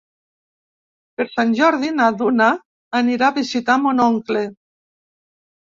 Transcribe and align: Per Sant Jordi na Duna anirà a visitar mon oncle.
Per 1.19 1.27
Sant 1.33 1.51
Jordi 1.61 1.93
na 1.99 2.09
Duna 2.23 2.49
anirà 3.03 3.29
a 3.31 3.39
visitar 3.39 3.81
mon 3.87 4.05
oncle. 4.11 4.47